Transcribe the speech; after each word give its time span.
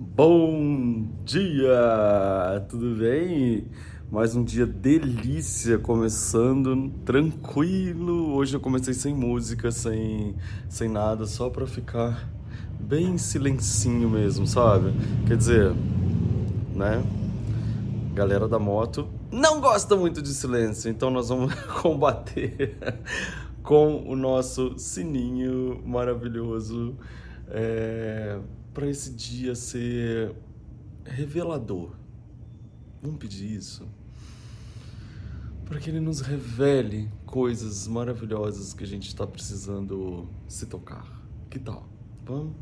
Bom 0.00 1.08
dia! 1.24 2.64
Tudo 2.68 2.94
bem? 2.94 3.66
Mais 4.08 4.36
um 4.36 4.44
dia 4.44 4.64
delícia 4.64 5.76
começando, 5.76 6.88
tranquilo. 7.04 8.32
Hoje 8.32 8.54
eu 8.54 8.60
comecei 8.60 8.94
sem 8.94 9.12
música, 9.12 9.72
sem, 9.72 10.36
sem 10.68 10.88
nada, 10.88 11.26
só 11.26 11.50
pra 11.50 11.66
ficar 11.66 12.30
bem 12.78 13.18
silencinho 13.18 14.08
mesmo, 14.08 14.46
sabe? 14.46 14.92
Quer 15.26 15.36
dizer, 15.36 15.74
né? 16.76 17.02
Galera 18.14 18.46
da 18.46 18.60
moto 18.60 19.08
não 19.32 19.60
gosta 19.60 19.96
muito 19.96 20.22
de 20.22 20.28
silêncio, 20.28 20.88
então 20.88 21.10
nós 21.10 21.28
vamos 21.28 21.52
combater 21.82 22.78
com 23.64 24.08
o 24.08 24.14
nosso 24.14 24.78
sininho 24.78 25.82
maravilhoso. 25.84 26.94
É 27.48 28.38
para 28.78 28.88
esse 28.88 29.10
dia 29.10 29.56
ser 29.56 30.32
revelador. 31.04 31.96
Vamos 33.02 33.18
pedir 33.18 33.52
isso? 33.52 33.88
Para 35.64 35.80
que 35.80 35.90
ele 35.90 35.98
nos 35.98 36.20
revele 36.20 37.10
coisas 37.26 37.88
maravilhosas 37.88 38.72
que 38.72 38.84
a 38.84 38.86
gente 38.86 39.08
está 39.08 39.26
precisando 39.26 40.30
se 40.46 40.64
tocar. 40.66 41.04
Que 41.50 41.58
tal? 41.58 41.88
Vamos? 42.24 42.54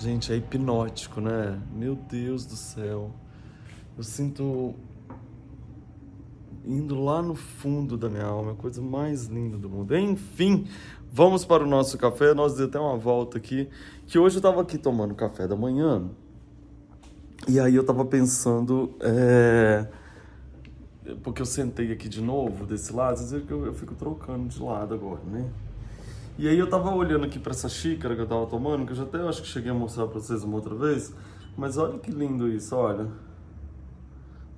Gente, 0.00 0.32
é 0.32 0.36
hipnótico, 0.36 1.20
né? 1.20 1.60
Meu 1.74 1.94
Deus 1.94 2.46
do 2.46 2.56
céu. 2.56 3.10
Eu 3.98 4.02
sinto 4.02 4.74
indo 6.64 6.98
lá 6.98 7.20
no 7.20 7.34
fundo 7.34 7.98
da 7.98 8.08
minha 8.08 8.24
alma, 8.24 8.52
a 8.52 8.54
coisa 8.54 8.80
mais 8.80 9.26
linda 9.26 9.58
do 9.58 9.68
mundo. 9.68 9.94
Enfim, 9.94 10.66
vamos 11.12 11.44
para 11.44 11.62
o 11.62 11.66
nosso 11.66 11.98
café. 11.98 12.32
Nós 12.32 12.54
demos 12.54 12.70
até 12.70 12.80
uma 12.80 12.96
volta 12.96 13.36
aqui, 13.36 13.68
que 14.06 14.18
hoje 14.18 14.36
eu 14.36 14.38
estava 14.38 14.62
aqui 14.62 14.78
tomando 14.78 15.14
café 15.14 15.46
da 15.46 15.54
manhã. 15.54 16.08
E 17.46 17.60
aí 17.60 17.74
eu 17.74 17.82
estava 17.82 18.02
pensando, 18.02 18.94
é... 19.00 19.86
porque 21.22 21.42
eu 21.42 21.46
sentei 21.46 21.92
aqui 21.92 22.08
de 22.08 22.22
novo 22.22 22.64
desse 22.64 22.90
lado, 22.90 23.20
às 23.20 23.30
vezes 23.32 23.50
eu, 23.50 23.66
eu 23.66 23.74
fico 23.74 23.94
trocando 23.94 24.48
de 24.48 24.62
lado 24.62 24.94
agora, 24.94 25.20
né? 25.26 25.46
E 26.38 26.48
aí 26.48 26.58
eu 26.58 26.68
tava 26.68 26.94
olhando 26.94 27.24
aqui 27.24 27.38
para 27.38 27.52
essa 27.52 27.68
xícara 27.68 28.14
que 28.14 28.22
eu 28.22 28.26
tava 28.26 28.46
tomando, 28.46 28.86
que 28.86 28.92
eu 28.92 28.96
já 28.96 29.02
até 29.02 29.18
acho 29.20 29.42
que 29.42 29.48
cheguei 29.48 29.70
a 29.70 29.74
mostrar 29.74 30.06
para 30.06 30.18
vocês 30.18 30.42
uma 30.42 30.56
outra 30.56 30.74
vez, 30.74 31.14
mas 31.56 31.76
olha 31.76 31.98
que 31.98 32.10
lindo 32.10 32.48
isso, 32.48 32.74
olha. 32.74 33.08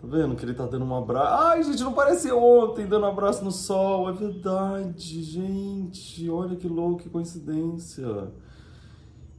Tá 0.01 0.09
vendo 0.09 0.35
que 0.35 0.45
ele 0.45 0.55
tá 0.55 0.67
dando 0.67 0.85
um 0.85 0.97
abraço? 0.97 1.45
Ai, 1.45 1.63
gente, 1.63 1.83
não 1.85 1.93
parece 1.93 2.31
ontem 2.33 2.87
dando 2.87 3.05
um 3.05 3.09
abraço 3.09 3.45
no 3.45 3.53
sol. 3.53 4.09
É 4.09 4.13
verdade, 4.13 5.23
gente. 5.23 6.29
Olha 6.29 6.57
que 6.57 6.67
louco, 6.67 7.05
que 7.05 7.09
coincidência. 7.09 8.33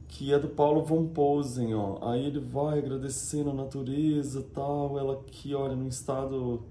Que 0.08 0.32
é 0.32 0.38
do 0.38 0.48
Paulo 0.48 0.82
von 0.82 1.06
Posen, 1.08 1.74
ó. 1.74 1.98
Aí 2.10 2.24
ele 2.26 2.40
vai 2.40 2.78
agradecendo 2.78 3.50
a 3.50 3.52
natureza 3.54 4.42
tal. 4.54 4.98
Ela 4.98 5.14
aqui, 5.14 5.54
olha, 5.54 5.76
num 5.76 5.88
estado 5.88 6.62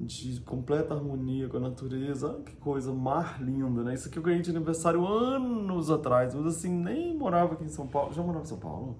de 0.00 0.40
completa 0.42 0.94
harmonia 0.94 1.48
com 1.48 1.56
a 1.56 1.60
natureza. 1.60 2.28
Olha 2.28 2.42
que 2.42 2.54
coisa 2.56 2.92
mar 2.92 3.42
linda, 3.42 3.82
né? 3.82 3.94
Isso 3.94 4.08
aqui 4.08 4.18
eu 4.18 4.22
ganhei 4.22 4.40
de 4.40 4.50
aniversário 4.50 5.06
anos 5.06 5.90
atrás, 5.90 6.34
mas 6.34 6.46
assim, 6.46 6.70
nem 6.70 7.16
morava 7.16 7.54
aqui 7.54 7.64
em 7.64 7.68
São 7.68 7.86
Paulo. 7.86 8.12
Já 8.12 8.22
morava 8.22 8.44
em 8.44 8.48
São 8.48 8.58
Paulo? 8.58 8.96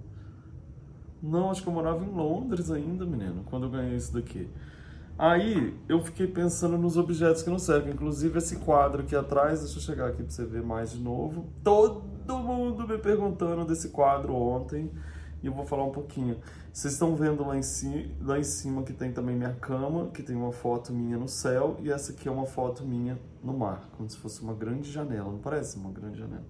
Não, 1.22 1.50
acho 1.50 1.62
que 1.62 1.68
eu 1.68 1.72
morava 1.72 2.04
em 2.04 2.10
Londres 2.10 2.70
ainda, 2.70 3.04
menino, 3.04 3.44
quando 3.44 3.64
eu 3.64 3.70
ganhei 3.70 3.96
isso 3.96 4.12
daqui. 4.12 4.48
Aí 5.18 5.76
eu 5.88 6.00
fiquei 6.00 6.28
pensando 6.28 6.78
nos 6.78 6.96
objetos 6.96 7.42
que 7.42 7.50
não 7.50 7.58
servem, 7.58 7.92
inclusive 7.92 8.38
esse 8.38 8.56
quadro 8.58 9.02
aqui 9.02 9.16
atrás, 9.16 9.60
deixa 9.60 9.78
eu 9.78 9.82
chegar 9.82 10.06
aqui 10.08 10.22
para 10.22 10.30
você 10.30 10.44
ver 10.44 10.62
mais 10.62 10.92
de 10.92 11.00
novo. 11.00 11.46
Todo 11.64 12.04
mundo 12.38 12.86
me 12.86 12.98
perguntando 12.98 13.64
desse 13.64 13.88
quadro 13.88 14.32
ontem 14.32 14.92
e 15.42 15.46
eu 15.46 15.52
vou 15.52 15.64
falar 15.64 15.84
um 15.84 15.90
pouquinho. 15.90 16.38
Vocês 16.72 16.94
estão 16.94 17.14
vendo 17.14 17.46
lá 17.46 17.56
em, 17.56 17.62
si, 17.62 18.10
lá 18.20 18.38
em 18.38 18.44
cima 18.44 18.82
que 18.82 18.92
tem 18.92 19.12
também 19.12 19.36
minha 19.36 19.52
cama, 19.54 20.10
que 20.12 20.22
tem 20.22 20.36
uma 20.36 20.52
foto 20.52 20.92
minha 20.92 21.16
no 21.16 21.28
céu, 21.28 21.76
e 21.80 21.90
essa 21.90 22.12
aqui 22.12 22.28
é 22.28 22.30
uma 22.30 22.46
foto 22.46 22.84
minha 22.84 23.18
no 23.42 23.52
mar, 23.52 23.88
como 23.96 24.08
se 24.08 24.16
fosse 24.16 24.42
uma 24.42 24.54
grande 24.54 24.90
janela, 24.90 25.30
não 25.30 25.38
parece 25.38 25.76
uma 25.76 25.90
grande 25.90 26.18
janela? 26.18 26.44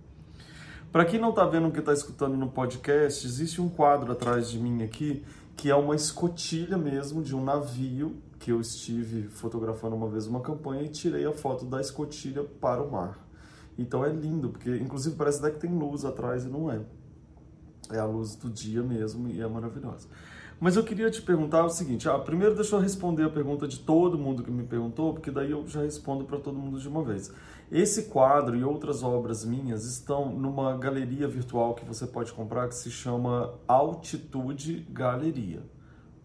Para 0.90 1.04
quem 1.04 1.20
não 1.20 1.30
está 1.30 1.44
vendo 1.44 1.68
o 1.68 1.70
que 1.70 1.80
está 1.80 1.92
escutando 1.92 2.36
no 2.36 2.48
podcast, 2.48 3.26
existe 3.26 3.60
um 3.60 3.68
quadro 3.68 4.12
atrás 4.12 4.50
de 4.50 4.58
mim 4.58 4.82
aqui 4.82 5.22
que 5.54 5.68
é 5.68 5.74
uma 5.74 5.96
escotilha 5.96 6.78
mesmo 6.78 7.20
de 7.20 7.34
um 7.34 7.42
navio 7.42 8.16
que 8.38 8.52
eu 8.52 8.60
estive 8.60 9.28
fotografando 9.28 9.96
uma 9.96 10.08
vez 10.08 10.26
uma 10.26 10.40
campanha 10.40 10.82
e 10.82 10.88
tirei 10.88 11.26
a 11.26 11.32
foto 11.32 11.64
da 11.64 11.80
escotilha 11.80 12.44
para 12.44 12.80
o 12.80 12.90
mar. 12.90 13.18
Então 13.76 14.04
é 14.04 14.08
lindo, 14.08 14.50
porque 14.50 14.76
inclusive 14.76 15.16
parece 15.16 15.40
até 15.40 15.50
que 15.50 15.58
tem 15.58 15.70
luz 15.70 16.04
atrás 16.04 16.44
e 16.44 16.48
não 16.48 16.70
é 16.70 16.80
é 17.92 17.98
a 17.98 18.04
luz 18.04 18.34
do 18.36 18.50
dia 18.50 18.82
mesmo 18.82 19.28
e 19.28 19.40
é 19.40 19.46
maravilhosa. 19.46 20.08
Mas 20.60 20.76
eu 20.76 20.82
queria 20.82 21.10
te 21.10 21.22
perguntar 21.22 21.64
o 21.64 21.68
seguinte: 21.68 22.08
ah, 22.08 22.18
primeiro 22.18 22.54
deixa 22.54 22.74
eu 22.74 22.80
responder 22.80 23.24
a 23.24 23.30
pergunta 23.30 23.68
de 23.68 23.78
todo 23.78 24.18
mundo 24.18 24.42
que 24.42 24.50
me 24.50 24.64
perguntou, 24.64 25.14
porque 25.14 25.30
daí 25.30 25.50
eu 25.50 25.66
já 25.66 25.82
respondo 25.82 26.24
para 26.24 26.38
todo 26.38 26.58
mundo 26.58 26.80
de 26.80 26.88
uma 26.88 27.02
vez. 27.04 27.32
Esse 27.70 28.04
quadro 28.04 28.56
e 28.56 28.64
outras 28.64 29.02
obras 29.02 29.44
minhas 29.44 29.84
estão 29.84 30.32
numa 30.32 30.76
galeria 30.76 31.28
virtual 31.28 31.74
que 31.74 31.84
você 31.84 32.06
pode 32.06 32.32
comprar 32.32 32.66
que 32.68 32.74
se 32.74 32.90
chama 32.90 33.54
Altitude 33.68 34.86
Galeria. 34.90 35.62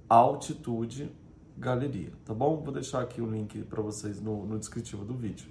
Altitude 0.09 1.11
Galeria, 1.57 2.11
tá 2.25 2.33
bom? 2.33 2.61
Vou 2.63 2.73
deixar 2.73 3.01
aqui 3.01 3.21
o 3.21 3.29
link 3.29 3.61
para 3.63 3.81
vocês 3.81 4.19
no, 4.19 4.45
no 4.45 4.57
descritivo 4.57 5.05
do 5.05 5.13
vídeo. 5.13 5.47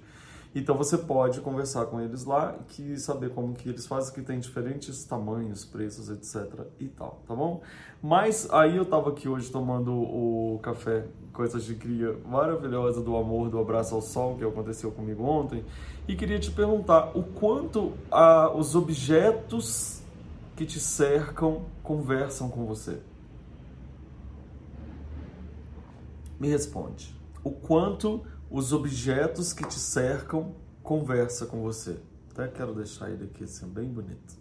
Então 0.55 0.77
você 0.77 0.97
pode 0.97 1.41
conversar 1.41 1.87
com 1.87 1.99
eles 1.99 2.25
lá 2.25 2.55
e 2.77 2.95
saber 2.97 3.31
como 3.31 3.53
que 3.53 3.69
eles 3.69 3.87
fazem, 3.87 4.13
que 4.13 4.21
tem 4.21 4.39
diferentes 4.39 5.03
tamanhos, 5.03 5.65
preços, 5.65 6.09
etc 6.09 6.67
e 6.79 6.87
tal, 6.89 7.23
tá 7.27 7.35
bom? 7.35 7.61
Mas 8.01 8.47
aí 8.51 8.77
eu 8.77 8.85
tava 8.85 9.09
aqui 9.09 9.27
hoje 9.27 9.51
tomando 9.51 9.91
o 9.91 10.59
café 10.61 11.07
com 11.31 11.43
essa 11.43 11.59
xicria 11.59 12.15
maravilhosa 12.25 13.01
do 13.01 13.17
amor, 13.17 13.49
do 13.49 13.57
abraço 13.57 13.95
ao 13.95 14.01
sol, 14.01 14.37
que 14.37 14.43
aconteceu 14.43 14.91
comigo 14.91 15.23
ontem, 15.23 15.65
e 16.07 16.15
queria 16.15 16.37
te 16.37 16.51
perguntar 16.51 17.17
o 17.17 17.23
quanto 17.23 17.93
a, 18.11 18.51
os 18.55 18.75
objetos 18.75 20.03
que 20.55 20.65
te 20.65 20.79
cercam 20.79 21.65
conversam 21.81 22.47
com 22.47 22.65
você. 22.65 22.99
Me 26.39 26.47
responde. 26.47 27.15
O 27.43 27.51
quanto 27.51 28.23
os 28.53 28.71
objetos 28.71 29.51
que 29.51 29.67
te 29.67 29.79
cercam 29.79 30.53
conversa 30.83 31.47
com 31.47 31.63
você. 31.63 31.97
Até 32.31 32.47
quero 32.47 32.71
deixar 32.75 33.09
ele 33.09 33.23
aqui 33.23 33.45
assim, 33.45 33.67
bem 33.67 33.89
bonito. 33.89 34.37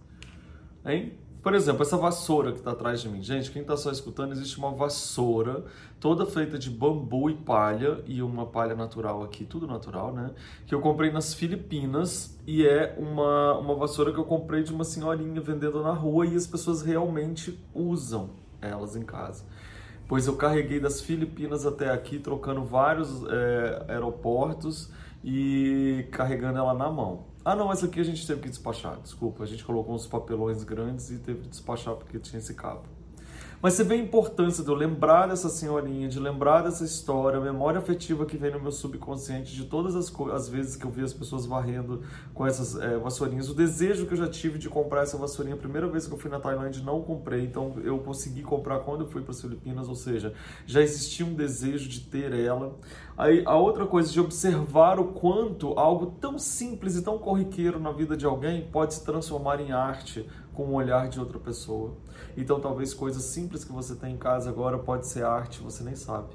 Hein? 0.84 1.14
Por 1.42 1.54
exemplo, 1.54 1.80
essa 1.80 1.96
vassoura 1.96 2.52
que 2.52 2.58
está 2.58 2.72
atrás 2.72 3.00
de 3.00 3.08
mim. 3.08 3.22
Gente, 3.22 3.50
quem 3.50 3.62
está 3.62 3.74
só 3.74 3.90
escutando, 3.90 4.32
existe 4.32 4.58
uma 4.58 4.70
vassoura 4.70 5.64
toda 5.98 6.26
feita 6.26 6.58
de 6.58 6.68
bambu 6.68 7.30
e 7.30 7.34
palha 7.34 8.04
e 8.06 8.22
uma 8.22 8.44
palha 8.44 8.76
natural 8.76 9.24
aqui, 9.24 9.46
tudo 9.46 9.66
natural, 9.66 10.12
né? 10.12 10.32
Que 10.66 10.74
eu 10.74 10.80
comprei 10.80 11.10
nas 11.10 11.32
Filipinas 11.32 12.38
e 12.46 12.66
é 12.66 12.94
uma, 12.98 13.58
uma 13.58 13.74
vassoura 13.74 14.12
que 14.12 14.18
eu 14.18 14.24
comprei 14.24 14.62
de 14.62 14.72
uma 14.72 14.84
senhorinha 14.84 15.40
vendendo 15.40 15.82
na 15.82 15.92
rua 15.92 16.26
e 16.26 16.36
as 16.36 16.46
pessoas 16.46 16.82
realmente 16.82 17.58
usam 17.74 18.30
elas 18.60 18.94
em 18.94 19.02
casa 19.02 19.42
pois 20.12 20.26
eu 20.26 20.36
carreguei 20.36 20.78
das 20.78 21.00
Filipinas 21.00 21.64
até 21.64 21.90
aqui, 21.90 22.18
trocando 22.18 22.62
vários 22.62 23.24
é, 23.30 23.86
aeroportos 23.88 24.90
e 25.24 26.06
carregando 26.12 26.58
ela 26.58 26.74
na 26.74 26.90
mão. 26.90 27.28
Ah, 27.42 27.56
não, 27.56 27.72
essa 27.72 27.86
aqui 27.86 27.98
a 27.98 28.04
gente 28.04 28.26
teve 28.26 28.42
que 28.42 28.50
despachar, 28.50 29.00
desculpa, 29.00 29.42
a 29.42 29.46
gente 29.46 29.64
colocou 29.64 29.94
uns 29.94 30.06
papelões 30.06 30.64
grandes 30.64 31.10
e 31.10 31.18
teve 31.18 31.40
que 31.40 31.48
despachar 31.48 31.94
porque 31.94 32.18
tinha 32.18 32.38
esse 32.38 32.52
cabo. 32.52 32.82
Mas 33.62 33.74
você 33.74 33.84
vê 33.84 33.94
a 33.94 33.98
importância 33.98 34.64
de 34.64 34.68
eu 34.68 34.74
lembrar 34.74 35.28
dessa 35.28 35.48
senhorinha, 35.48 36.08
de 36.08 36.18
lembrar 36.18 36.62
dessa 36.62 36.82
história, 36.82 37.38
a 37.38 37.40
memória 37.40 37.78
afetiva 37.78 38.26
que 38.26 38.36
vem 38.36 38.50
no 38.50 38.58
meu 38.58 38.72
subconsciente 38.72 39.54
de 39.54 39.66
todas 39.66 39.94
as, 39.94 40.12
as 40.32 40.48
vezes 40.48 40.74
que 40.74 40.84
eu 40.84 40.90
vi 40.90 41.00
as 41.00 41.12
pessoas 41.12 41.46
varrendo 41.46 42.02
com 42.34 42.44
essas 42.44 42.74
é, 42.74 42.98
vassourinhas. 42.98 43.48
O 43.48 43.54
desejo 43.54 44.04
que 44.06 44.14
eu 44.14 44.16
já 44.16 44.26
tive 44.26 44.58
de 44.58 44.68
comprar 44.68 45.02
essa 45.02 45.16
vassourinha, 45.16 45.54
a 45.54 45.58
primeira 45.58 45.86
vez 45.86 46.08
que 46.08 46.12
eu 46.12 46.18
fui 46.18 46.28
na 46.28 46.40
Tailândia, 46.40 46.82
não 46.82 47.02
comprei, 47.02 47.44
então 47.44 47.76
eu 47.84 48.00
consegui 48.00 48.42
comprar 48.42 48.80
quando 48.80 49.02
eu 49.02 49.06
fui 49.06 49.22
para 49.22 49.30
as 49.30 49.40
Filipinas, 49.40 49.88
ou 49.88 49.94
seja, 49.94 50.34
já 50.66 50.82
existia 50.82 51.24
um 51.24 51.32
desejo 51.32 51.88
de 51.88 52.00
ter 52.00 52.32
ela. 52.32 52.76
Aí 53.16 53.44
a 53.46 53.54
outra 53.54 53.86
coisa 53.86 54.10
de 54.10 54.18
observar 54.18 54.98
o 54.98 55.12
quanto 55.12 55.78
algo 55.78 56.16
tão 56.20 56.36
simples 56.36 56.96
e 56.96 57.02
tão 57.02 57.16
corriqueiro 57.16 57.78
na 57.78 57.92
vida 57.92 58.16
de 58.16 58.26
alguém 58.26 58.68
pode 58.72 58.94
se 58.94 59.04
transformar 59.04 59.60
em 59.60 59.70
arte 59.70 60.28
com 60.54 60.64
o 60.64 60.74
olhar 60.74 61.08
de 61.08 61.18
outra 61.20 61.38
pessoa. 61.38 61.96
Então 62.36 62.60
talvez 62.60 62.94
coisas 62.94 63.22
simples 63.24 63.64
que 63.64 63.72
você 63.72 63.94
tem 63.94 64.14
em 64.14 64.18
casa 64.18 64.50
agora 64.50 64.78
pode 64.78 65.06
ser 65.06 65.24
arte, 65.24 65.60
você 65.62 65.82
nem 65.84 65.94
sabe. 65.94 66.34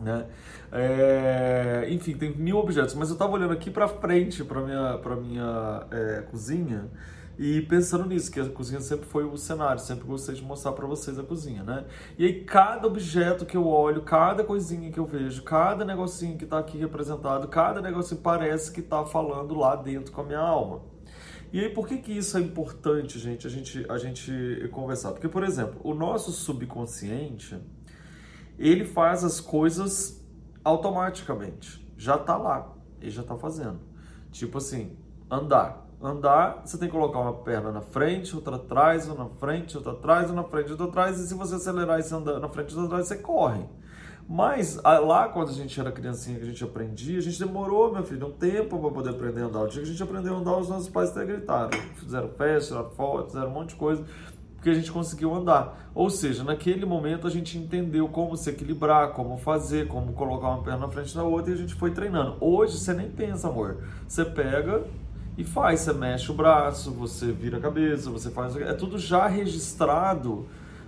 né? 0.00 0.26
É, 0.72 1.86
enfim, 1.90 2.14
tem 2.16 2.34
mil 2.36 2.56
objetos, 2.58 2.94
mas 2.94 3.08
eu 3.08 3.14
estava 3.14 3.32
olhando 3.32 3.52
aqui 3.52 3.70
para 3.70 3.88
frente 3.88 4.44
para 4.44 4.60
minha 4.62 4.98
para 4.98 5.16
minha 5.16 5.86
é, 5.90 6.22
cozinha 6.30 6.90
e 7.38 7.62
pensando 7.62 8.04
nisso, 8.04 8.30
que 8.30 8.38
a 8.38 8.48
cozinha 8.50 8.80
sempre 8.82 9.06
foi 9.06 9.24
o 9.24 9.34
cenário, 9.36 9.80
sempre 9.80 10.04
gostei 10.06 10.34
de 10.34 10.42
mostrar 10.42 10.72
para 10.72 10.86
vocês 10.86 11.18
a 11.18 11.22
cozinha, 11.22 11.62
né? 11.62 11.86
E 12.18 12.26
aí 12.26 12.44
cada 12.44 12.86
objeto 12.86 13.46
que 13.46 13.56
eu 13.56 13.66
olho, 13.66 14.02
cada 14.02 14.44
coisinha 14.44 14.90
que 14.92 15.00
eu 15.00 15.06
vejo, 15.06 15.42
cada 15.42 15.82
negocinho 15.82 16.36
que 16.36 16.44
está 16.44 16.58
aqui 16.58 16.76
representado, 16.76 17.48
cada 17.48 17.80
negocinho 17.80 18.20
parece 18.20 18.70
que 18.70 18.80
está 18.80 19.06
falando 19.06 19.54
lá 19.54 19.74
dentro 19.74 20.12
com 20.12 20.20
a 20.20 20.24
minha 20.24 20.38
alma. 20.38 20.82
E 21.52 21.60
aí 21.60 21.68
por 21.68 21.88
que 21.88 21.98
que 21.98 22.12
isso 22.12 22.36
é 22.36 22.40
importante, 22.40 23.18
gente, 23.18 23.46
a 23.46 23.50
gente 23.50 23.86
a 23.88 23.98
gente 23.98 24.68
conversar? 24.70 25.12
Porque 25.12 25.28
por 25.28 25.42
exemplo, 25.42 25.80
o 25.82 25.94
nosso 25.94 26.30
subconsciente, 26.32 27.58
ele 28.58 28.84
faz 28.84 29.24
as 29.24 29.40
coisas 29.40 30.24
automaticamente. 30.62 31.84
Já 31.96 32.16
está 32.16 32.36
lá, 32.36 32.74
ele 33.00 33.10
já 33.10 33.22
está 33.22 33.36
fazendo. 33.36 33.80
Tipo 34.30 34.58
assim, 34.58 34.96
andar 35.30 35.90
andar, 36.02 36.62
você 36.64 36.78
tem 36.78 36.88
que 36.88 36.94
colocar 36.94 37.18
uma 37.18 37.34
perna 37.34 37.70
na 37.70 37.82
frente, 37.82 38.34
outra 38.34 38.56
atrás, 38.56 39.08
ou 39.08 39.14
na 39.14 39.26
frente, 39.26 39.76
outra 39.76 39.92
atrás, 39.92 40.30
ou 40.30 40.36
na 40.36 40.44
frente, 40.44 40.70
outra 40.70 40.86
atrás, 40.86 41.20
e 41.20 41.28
se 41.28 41.34
você 41.34 41.56
acelerar 41.56 42.00
e 42.00 42.14
andar 42.14 42.40
na 42.40 42.48
frente, 42.48 42.74
outra 42.74 42.86
atrás, 42.86 43.08
você 43.08 43.18
corre. 43.18 43.64
Mas 44.32 44.76
lá, 44.84 45.26
quando 45.26 45.48
a 45.48 45.52
gente 45.52 45.80
era 45.80 45.90
criancinha, 45.90 46.38
que 46.38 46.44
a 46.44 46.46
gente 46.46 46.62
aprendia, 46.62 47.18
a 47.18 47.20
gente 47.20 47.36
demorou, 47.36 47.92
meu 47.92 48.04
filho, 48.04 48.28
um 48.28 48.30
tempo 48.30 48.78
para 48.78 48.90
poder 48.90 49.10
aprender 49.10 49.42
a 49.42 49.46
andar. 49.46 49.62
O 49.62 49.66
dia 49.66 49.82
que 49.82 49.88
a 49.88 49.90
gente 49.90 50.00
aprendeu 50.00 50.36
a 50.36 50.38
andar, 50.38 50.56
os 50.56 50.68
nossos 50.68 50.88
pais 50.88 51.10
até 51.10 51.24
gritaram. 51.24 51.70
Fizeram 51.96 52.28
festa, 52.28 52.68
tiraram 52.68 52.90
foto, 52.90 53.26
fizeram 53.30 53.48
um 53.48 53.52
monte 53.52 53.70
de 53.70 53.74
coisa, 53.74 54.04
porque 54.54 54.70
a 54.70 54.74
gente 54.74 54.92
conseguiu 54.92 55.34
andar. 55.34 55.90
Ou 55.92 56.08
seja, 56.08 56.44
naquele 56.44 56.86
momento 56.86 57.26
a 57.26 57.30
gente 57.30 57.58
entendeu 57.58 58.06
como 58.06 58.36
se 58.36 58.48
equilibrar, 58.50 59.14
como 59.14 59.36
fazer, 59.36 59.88
como 59.88 60.12
colocar 60.12 60.50
uma 60.50 60.62
perna 60.62 60.86
na 60.86 60.88
frente 60.88 61.12
da 61.12 61.24
outra, 61.24 61.50
e 61.50 61.54
a 61.54 61.58
gente 61.58 61.74
foi 61.74 61.90
treinando. 61.90 62.36
Hoje 62.40 62.78
você 62.78 62.94
nem 62.94 63.10
pensa, 63.10 63.48
amor. 63.48 63.78
Você 64.06 64.24
pega, 64.24 64.84
e 65.36 65.42
faz. 65.42 65.80
Você 65.80 65.92
mexe 65.92 66.30
o 66.30 66.34
braço, 66.34 66.92
você 66.92 67.32
vira 67.32 67.58
a 67.58 67.60
cabeça, 67.60 68.08
você 68.10 68.30
faz. 68.30 68.54
É 68.56 68.74
tudo 68.74 68.96
já 68.96 69.26
registrado 69.26 70.46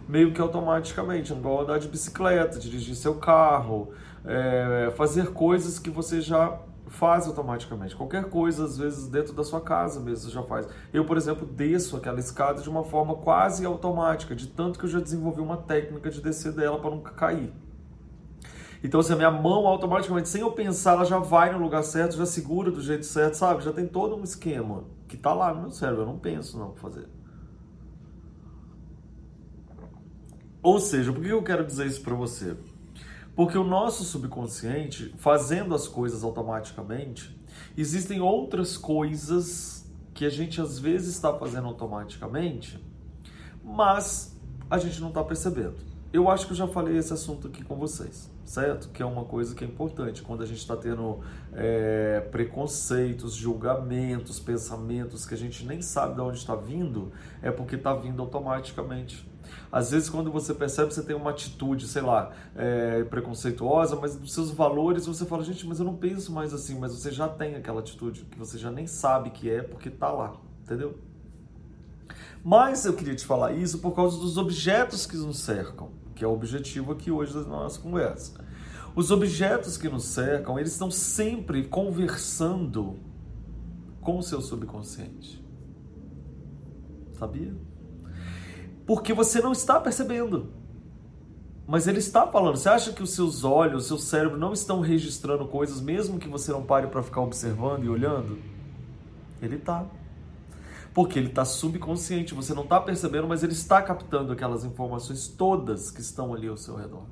meio 0.08 0.32
que 0.32 0.40
automaticamente, 0.40 1.32
igual 1.32 1.62
andar 1.62 1.78
de 1.78 1.88
bicicleta, 1.88 2.58
dirigir 2.58 2.94
seu 2.94 3.14
carro, 3.14 3.92
é, 4.24 4.92
fazer 4.96 5.32
coisas 5.32 5.78
que 5.78 5.90
você 5.90 6.20
já 6.20 6.58
faz 6.92 7.26
automaticamente. 7.26 7.96
Qualquer 7.96 8.24
coisa, 8.24 8.64
às 8.64 8.76
vezes, 8.76 9.08
dentro 9.08 9.32
da 9.32 9.42
sua 9.42 9.60
casa 9.60 9.98
mesmo, 9.98 10.28
você 10.28 10.34
já 10.34 10.42
faz. 10.42 10.68
Eu, 10.92 11.04
por 11.04 11.16
exemplo, 11.16 11.46
desço 11.46 11.96
aquela 11.96 12.20
escada 12.20 12.60
de 12.60 12.68
uma 12.68 12.84
forma 12.84 13.14
quase 13.14 13.64
automática, 13.64 14.34
de 14.34 14.46
tanto 14.46 14.78
que 14.78 14.84
eu 14.84 14.90
já 14.90 15.00
desenvolvi 15.00 15.40
uma 15.40 15.56
técnica 15.56 16.10
de 16.10 16.20
descer 16.20 16.52
dela 16.52 16.78
para 16.78 16.90
nunca 16.90 17.12
cair. 17.12 17.52
Então, 18.84 19.00
assim, 19.00 19.12
a 19.12 19.16
minha 19.16 19.30
mão 19.30 19.66
automaticamente, 19.66 20.28
sem 20.28 20.40
eu 20.40 20.50
pensar, 20.50 20.94
ela 20.94 21.04
já 21.04 21.18
vai 21.18 21.52
no 21.52 21.58
lugar 21.58 21.82
certo, 21.84 22.16
já 22.16 22.26
segura 22.26 22.70
do 22.70 22.80
jeito 22.80 23.06
certo, 23.06 23.34
sabe? 23.34 23.62
Já 23.62 23.72
tem 23.72 23.86
todo 23.86 24.16
um 24.16 24.24
esquema 24.24 24.84
que 25.06 25.16
tá 25.16 25.32
lá 25.32 25.54
no 25.54 25.62
meu 25.62 25.70
cérebro. 25.70 26.02
Eu 26.02 26.06
não 26.06 26.18
penso 26.18 26.58
não 26.58 26.74
fazer. 26.74 27.06
Ou 30.62 30.78
seja, 30.78 31.12
por 31.12 31.22
que 31.22 31.28
eu 31.28 31.42
quero 31.42 31.66
dizer 31.66 31.86
isso 31.86 32.00
para 32.02 32.14
você? 32.14 32.56
Porque 33.34 33.58
o 33.58 33.64
nosso 33.64 34.04
subconsciente, 34.04 35.12
fazendo 35.18 35.74
as 35.74 35.88
coisas 35.88 36.22
automaticamente, 36.22 37.36
existem 37.76 38.20
outras 38.20 38.76
coisas 38.76 39.90
que 40.14 40.24
a 40.24 40.30
gente 40.30 40.60
às 40.60 40.78
vezes 40.78 41.14
está 41.14 41.36
fazendo 41.36 41.66
automaticamente, 41.66 42.78
mas 43.64 44.38
a 44.70 44.78
gente 44.78 45.00
não 45.00 45.08
está 45.08 45.24
percebendo. 45.24 45.91
Eu 46.12 46.28
acho 46.28 46.46
que 46.46 46.52
eu 46.52 46.56
já 46.56 46.68
falei 46.68 46.96
esse 46.96 47.12
assunto 47.12 47.48
aqui 47.48 47.64
com 47.64 47.76
vocês 47.76 48.30
certo? 48.44 48.90
Que 48.90 49.02
é 49.02 49.06
uma 49.06 49.24
coisa 49.24 49.54
que 49.54 49.64
é 49.64 49.66
importante 49.66 50.22
quando 50.22 50.42
a 50.42 50.46
gente 50.46 50.58
está 50.58 50.76
tendo 50.76 51.20
é, 51.52 52.20
preconceitos, 52.30 53.34
julgamentos, 53.34 54.38
pensamentos 54.40 55.24
que 55.24 55.34
a 55.34 55.38
gente 55.38 55.64
nem 55.64 55.80
sabe 55.80 56.16
de 56.16 56.20
onde 56.20 56.38
está 56.38 56.54
vindo, 56.54 57.12
é 57.40 57.50
porque 57.50 57.76
está 57.76 57.94
vindo 57.94 58.20
automaticamente. 58.20 59.26
Às 59.70 59.90
vezes, 59.90 60.10
quando 60.10 60.30
você 60.30 60.52
percebe, 60.52 60.92
você 60.92 61.02
tem 61.02 61.16
uma 61.16 61.30
atitude, 61.30 61.86
sei 61.86 62.02
lá, 62.02 62.30
é, 62.54 63.04
preconceituosa, 63.04 63.96
mas 63.96 64.16
dos 64.16 64.32
seus 64.32 64.50
valores 64.50 65.06
você 65.06 65.24
fala, 65.24 65.42
gente, 65.42 65.66
mas 65.66 65.78
eu 65.78 65.86
não 65.86 65.96
penso 65.96 66.30
mais 66.30 66.52
assim, 66.52 66.78
mas 66.78 66.92
você 66.92 67.10
já 67.10 67.28
tem 67.28 67.54
aquela 67.56 67.80
atitude 67.80 68.24
que 68.24 68.38
você 68.38 68.58
já 68.58 68.70
nem 68.70 68.86
sabe 68.86 69.30
que 69.30 69.50
é 69.50 69.62
porque 69.62 69.88
está 69.88 70.10
lá, 70.10 70.34
entendeu? 70.62 70.98
Mas 72.44 72.84
eu 72.84 72.92
queria 72.92 73.14
te 73.14 73.24
falar 73.24 73.52
isso 73.52 73.78
por 73.78 73.92
causa 73.94 74.18
dos 74.18 74.36
objetos 74.36 75.06
que 75.06 75.16
nos 75.16 75.38
cercam 75.38 76.01
que 76.22 76.24
é 76.24 76.28
o 76.28 76.32
objetivo 76.32 76.92
aqui 76.92 77.10
hoje 77.10 77.34
da 77.34 77.40
nossa 77.40 77.80
conversa. 77.80 78.34
Os 78.94 79.10
objetos 79.10 79.76
que 79.76 79.88
nos 79.88 80.04
cercam, 80.04 80.56
eles 80.56 80.70
estão 80.70 80.88
sempre 80.88 81.64
conversando 81.64 82.96
com 84.00 84.18
o 84.18 84.22
seu 84.22 84.40
subconsciente. 84.40 85.44
Sabia? 87.18 87.52
Porque 88.86 89.12
você 89.12 89.40
não 89.40 89.50
está 89.50 89.80
percebendo. 89.80 90.52
Mas 91.66 91.88
ele 91.88 91.98
está 91.98 92.24
falando. 92.24 92.56
Você 92.56 92.68
acha 92.68 92.92
que 92.92 93.02
os 93.02 93.10
seus 93.10 93.42
olhos, 93.42 93.86
o 93.86 93.88
seu 93.88 93.98
cérebro 93.98 94.38
não 94.38 94.52
estão 94.52 94.78
registrando 94.78 95.48
coisas, 95.48 95.80
mesmo 95.80 96.20
que 96.20 96.28
você 96.28 96.52
não 96.52 96.62
pare 96.62 96.86
para 96.86 97.02
ficar 97.02 97.22
observando 97.22 97.82
e 97.82 97.88
olhando? 97.88 98.38
Ele 99.42 99.56
está. 99.56 99.84
Porque 100.94 101.18
ele 101.18 101.28
está 101.28 101.44
subconsciente, 101.44 102.34
você 102.34 102.52
não 102.52 102.64
está 102.64 102.78
percebendo, 102.80 103.26
mas 103.26 103.42
ele 103.42 103.52
está 103.52 103.80
captando 103.80 104.32
aquelas 104.32 104.64
informações 104.64 105.26
todas 105.26 105.90
que 105.90 106.00
estão 106.00 106.34
ali 106.34 106.48
ao 106.48 106.56
seu 106.56 106.76
redor. 106.76 107.06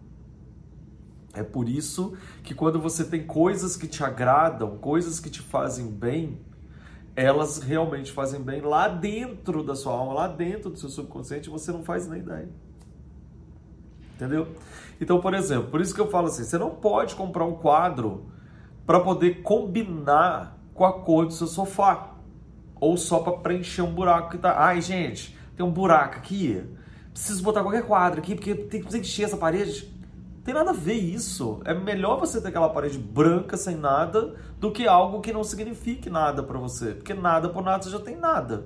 É 1.32 1.42
por 1.42 1.68
isso 1.68 2.16
que 2.42 2.54
quando 2.54 2.80
você 2.80 3.04
tem 3.04 3.26
coisas 3.26 3.76
que 3.76 3.86
te 3.86 4.02
agradam, 4.02 4.76
coisas 4.78 5.20
que 5.20 5.30
te 5.30 5.40
fazem 5.40 5.86
bem, 5.86 6.40
elas 7.14 7.58
realmente 7.58 8.12
fazem 8.12 8.40
bem 8.40 8.60
lá 8.60 8.88
dentro 8.88 9.62
da 9.62 9.74
sua 9.74 9.92
alma, 9.92 10.12
lá 10.12 10.28
dentro 10.28 10.70
do 10.70 10.78
seu 10.78 10.88
subconsciente, 10.88 11.48
você 11.48 11.72
não 11.72 11.82
faz 11.82 12.06
nem 12.08 12.20
ideia. 12.20 12.48
Entendeu? 14.14 14.48
Então, 15.00 15.20
por 15.20 15.32
exemplo, 15.32 15.70
por 15.70 15.80
isso 15.80 15.94
que 15.94 16.00
eu 16.00 16.10
falo 16.10 16.26
assim, 16.26 16.44
você 16.44 16.58
não 16.58 16.70
pode 16.70 17.14
comprar 17.14 17.44
um 17.44 17.54
quadro 17.54 18.26
para 18.84 19.00
poder 19.00 19.42
combinar 19.42 20.58
com 20.74 20.84
a 20.84 20.92
cor 20.92 21.26
do 21.26 21.32
seu 21.32 21.46
sofá 21.46 22.09
ou 22.80 22.96
só 22.96 23.18
para 23.18 23.34
preencher 23.34 23.82
um 23.82 23.92
buraco 23.92 24.30
que 24.30 24.38
tá. 24.38 24.54
Ai, 24.58 24.80
gente, 24.80 25.36
tem 25.56 25.64
um 25.64 25.70
buraco 25.70 26.16
aqui. 26.16 26.64
Preciso 27.12 27.42
botar 27.42 27.62
qualquer 27.62 27.84
quadro 27.84 28.20
aqui 28.20 28.34
porque 28.34 28.54
tem 28.54 28.82
que 28.82 28.96
encher 28.96 29.24
essa 29.24 29.36
parede. 29.36 29.92
Tem 30.42 30.54
nada 30.54 30.70
a 30.70 30.74
ver 30.74 30.94
isso. 30.94 31.60
É 31.64 31.74
melhor 31.74 32.18
você 32.18 32.40
ter 32.40 32.48
aquela 32.48 32.70
parede 32.70 32.98
branca 32.98 33.56
sem 33.56 33.76
nada 33.76 34.34
do 34.58 34.72
que 34.72 34.88
algo 34.88 35.20
que 35.20 35.32
não 35.32 35.44
signifique 35.44 36.08
nada 36.08 36.42
para 36.42 36.58
você, 36.58 36.92
porque 36.92 37.14
nada 37.14 37.48
por 37.48 37.62
nada 37.62 37.82
você 37.82 37.90
já 37.90 38.00
tem 38.00 38.16
nada. 38.16 38.64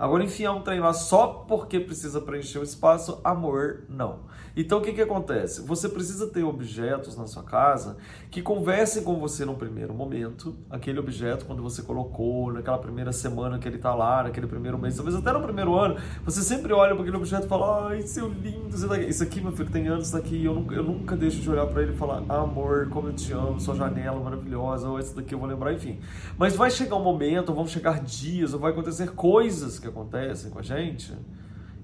Agora 0.00 0.24
enfiar 0.24 0.52
um 0.52 0.62
trem 0.62 0.80
lá 0.80 0.94
só 0.94 1.26
porque 1.46 1.78
precisa 1.78 2.22
preencher 2.22 2.58
o 2.58 2.62
espaço, 2.62 3.20
amor, 3.22 3.84
não. 3.86 4.20
Então 4.56 4.78
o 4.78 4.80
que, 4.80 4.94
que 4.94 5.02
acontece? 5.02 5.60
Você 5.60 5.90
precisa 5.90 6.26
ter 6.26 6.42
objetos 6.42 7.18
na 7.18 7.26
sua 7.26 7.42
casa 7.42 7.98
que 8.30 8.40
conversem 8.40 9.04
com 9.04 9.20
você 9.20 9.44
no 9.44 9.54
primeiro 9.54 9.92
momento. 9.92 10.56
Aquele 10.70 10.98
objeto, 10.98 11.44
quando 11.44 11.62
você 11.62 11.82
colocou, 11.82 12.50
naquela 12.50 12.78
primeira 12.78 13.12
semana 13.12 13.58
que 13.58 13.68
ele 13.68 13.76
está 13.76 13.94
lá, 13.94 14.22
naquele 14.22 14.46
primeiro 14.46 14.78
mês, 14.78 14.96
talvez 14.96 15.14
até 15.14 15.32
no 15.32 15.42
primeiro 15.42 15.74
ano, 15.74 15.96
você 16.24 16.40
sempre 16.40 16.72
olha 16.72 16.94
para 16.94 17.02
aquele 17.02 17.18
objeto 17.18 17.44
e 17.44 17.48
fala: 17.48 17.88
Ai, 17.88 18.00
seu 18.02 18.26
lindo, 18.26 18.76
você 18.76 18.88
tá 18.88 18.98
isso 18.98 19.22
aqui, 19.22 19.42
meu 19.42 19.52
filho, 19.52 19.70
tem 19.70 19.86
anos 19.86 20.06
está 20.06 20.16
aqui. 20.16 20.42
Eu 20.42 20.54
nunca, 20.54 20.74
eu 20.74 20.82
nunca 20.82 21.14
deixo 21.14 21.42
de 21.42 21.50
olhar 21.50 21.66
para 21.66 21.82
ele 21.82 21.92
e 21.92 21.96
falar: 21.96 22.22
Amor, 22.26 22.88
como 22.88 23.08
eu 23.08 23.12
te 23.12 23.32
amo, 23.32 23.60
sua 23.60 23.74
janela 23.74 24.18
maravilhosa, 24.18 24.88
ou 24.88 24.98
esse 24.98 25.14
daqui 25.14 25.34
eu 25.34 25.38
vou 25.38 25.46
lembrar, 25.46 25.74
enfim. 25.74 26.00
Mas 26.38 26.56
vai 26.56 26.70
chegar 26.70 26.96
um 26.96 27.04
momento, 27.04 27.52
vão 27.52 27.66
chegar 27.66 28.00
dias, 28.00 28.54
ou 28.54 28.60
vai 28.60 28.72
acontecer 28.72 29.10
coisas 29.10 29.78
que 29.78 29.89
acontecem 29.90 30.50
com 30.50 30.58
a 30.58 30.62
gente 30.62 31.14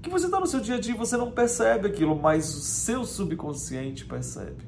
que 0.07 0.11
você 0.11 0.27
está 0.27 0.39
no 0.39 0.47
seu 0.47 0.61
dia 0.61 0.77
a 0.77 0.81
dia 0.81 0.95
e 0.95 0.97
você 0.97 1.17
não 1.17 1.33
percebe 1.33 1.89
aquilo, 1.89 2.15
mas 2.15 2.55
o 2.55 2.61
seu 2.61 3.05
subconsciente 3.05 4.05
percebe. 4.05 4.65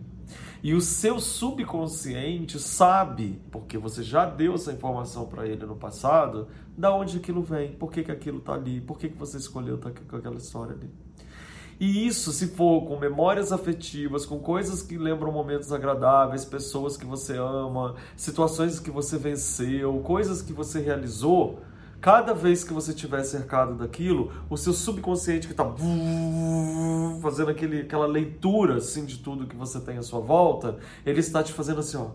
E 0.60 0.74
o 0.74 0.80
seu 0.80 1.20
subconsciente 1.20 2.58
sabe, 2.58 3.40
porque 3.52 3.78
você 3.78 4.02
já 4.02 4.26
deu 4.26 4.54
essa 4.54 4.72
informação 4.72 5.26
para 5.26 5.46
ele 5.46 5.64
no 5.64 5.76
passado, 5.76 6.48
da 6.76 6.92
onde 6.92 7.18
aquilo 7.18 7.40
vem, 7.42 7.72
por 7.72 7.92
que, 7.92 8.02
que 8.02 8.10
aquilo 8.10 8.38
está 8.38 8.54
ali, 8.54 8.80
por 8.80 8.98
que, 8.98 9.08
que 9.08 9.16
você 9.16 9.36
escolheu 9.36 9.78
tá 9.78 9.90
com 9.90 10.16
aquela 10.16 10.36
história 10.36 10.74
ali. 10.74 10.90
E 11.78 12.08
isso, 12.08 12.32
se 12.32 12.48
for 12.48 12.84
com 12.86 12.98
memórias 12.98 13.52
afetivas, 13.52 14.26
com 14.26 14.40
coisas 14.40 14.82
que 14.82 14.98
lembram 14.98 15.30
momentos 15.30 15.72
agradáveis, 15.72 16.44
pessoas 16.44 16.96
que 16.96 17.06
você 17.06 17.36
ama, 17.36 17.94
situações 18.16 18.80
que 18.80 18.90
você 18.90 19.16
venceu, 19.16 20.00
coisas 20.00 20.42
que 20.42 20.52
você 20.52 20.80
realizou, 20.80 21.60
Cada 22.00 22.32
vez 22.32 22.62
que 22.62 22.72
você 22.72 22.92
estiver 22.92 23.24
cercado 23.24 23.74
daquilo, 23.74 24.32
o 24.48 24.56
seu 24.56 24.72
subconsciente 24.72 25.48
que 25.48 25.52
está 25.52 25.64
fazendo 27.20 27.50
aquele, 27.50 27.80
aquela 27.80 28.06
leitura 28.06 28.76
assim 28.76 29.04
de 29.04 29.18
tudo 29.18 29.48
que 29.48 29.56
você 29.56 29.80
tem 29.80 29.98
à 29.98 30.02
sua 30.02 30.20
volta, 30.20 30.78
ele 31.04 31.18
está 31.18 31.42
te 31.42 31.52
fazendo 31.52 31.80
assim, 31.80 31.96
ó. 31.96 32.10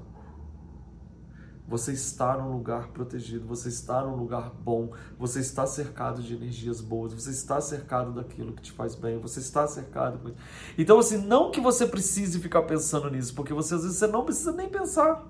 Você 1.68 1.92
está 1.92 2.38
num 2.38 2.52
lugar 2.52 2.90
protegido, 2.90 3.48
você 3.48 3.70
está 3.70 4.04
num 4.04 4.16
lugar 4.16 4.52
bom, 4.52 4.92
você 5.18 5.40
está 5.40 5.66
cercado 5.66 6.22
de 6.22 6.36
energias 6.36 6.80
boas, 6.80 7.14
você 7.14 7.32
está 7.32 7.60
cercado 7.60 8.12
daquilo 8.12 8.54
que 8.54 8.62
te 8.62 8.72
faz 8.72 8.96
bem, 8.96 9.18
você 9.18 9.40
está 9.40 9.66
cercado. 9.68 10.36
Então, 10.78 11.00
assim, 11.00 11.18
não 11.18 11.52
que 11.52 11.60
você 11.60 11.88
precise 11.88 12.40
ficar 12.40 12.64
pensando 12.64 13.10
nisso, 13.10 13.34
porque 13.34 13.54
você 13.54 13.76
às 13.76 13.84
vezes 13.84 13.98
você 13.98 14.08
não 14.08 14.24
precisa 14.24 14.52
nem 14.52 14.70
pensar. 14.70 15.26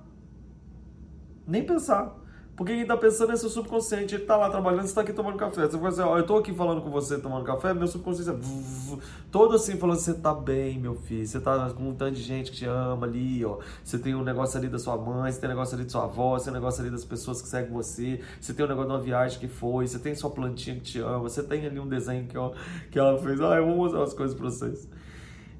Nem 1.48 1.66
pensar. 1.66 2.23
Porque 2.56 2.72
quem 2.74 2.84
está 2.84 2.96
pensando 2.96 3.32
é 3.32 3.36
seu 3.36 3.50
subconsciente. 3.50 4.14
Ele 4.14 4.24
está 4.24 4.38
lá 4.38 4.50
trabalhando, 4.50 4.82
você 4.82 4.90
está 4.90 5.02
aqui 5.02 5.12
tomando 5.12 5.38
café. 5.38 5.68
Você 5.68 5.78
vai 5.78 5.90
dizer, 5.90 6.04
ó, 6.04 6.18
eu 6.18 6.22
estou 6.22 6.38
aqui 6.38 6.54
falando 6.54 6.82
com 6.82 6.90
você 6.92 7.18
tomando 7.18 7.44
café, 7.44 7.74
meu 7.74 7.88
subconsciente 7.88 8.30
é 8.30 8.98
todo 9.32 9.56
assim 9.56 9.76
falando, 9.78 9.98
você 9.98 10.12
está 10.12 10.34
bem, 10.34 10.80
meu 10.80 10.94
filho. 10.94 11.26
Você 11.26 11.40
está 11.40 11.70
com 11.72 11.90
um 11.90 11.96
tanto 11.96 12.16
de 12.16 12.22
gente 12.22 12.52
que 12.52 12.58
te 12.58 12.66
ama 12.66 13.08
ali, 13.08 13.44
ó. 13.44 13.58
Você 13.84 13.98
tem 13.98 14.14
um 14.14 14.24
negócio 14.24 14.60
ali 14.60 14.68
da 14.68 14.78
sua 14.78 14.96
mãe, 14.98 15.32
você 15.32 15.40
tem 15.40 15.50
um 15.50 15.54
negócio 15.54 15.76
ali 15.76 15.84
da 15.84 15.90
sua 15.90 16.04
avó, 16.04 16.38
você 16.38 16.46
tem 16.46 16.52
um 16.52 16.56
negócio 16.56 16.82
ali 16.82 16.92
das 16.92 17.04
pessoas 17.04 17.42
que 17.42 17.48
seguem 17.48 17.72
você, 17.72 18.22
você 18.40 18.54
tem 18.54 18.66
um 18.66 18.70
negócio 18.70 18.90
de 18.90 18.96
uma 18.96 19.02
viagem 19.02 19.40
que 19.40 19.48
foi, 19.48 19.88
você 19.88 19.98
tem 19.98 20.14
sua 20.14 20.30
plantinha 20.30 20.76
que 20.76 20.84
te 20.84 21.00
ama, 21.00 21.20
você 21.20 21.42
tem 21.42 21.66
ali 21.66 21.80
um 21.80 21.88
desenho 21.88 22.28
que, 22.28 22.38
ó, 22.38 22.52
que 22.92 23.00
ela 23.00 23.18
fez. 23.18 23.42
Ah, 23.42 23.56
eu 23.56 23.66
vou 23.66 23.78
mostrar 23.78 24.02
umas 24.02 24.14
coisas 24.14 24.38
para 24.38 24.46
vocês. 24.46 24.88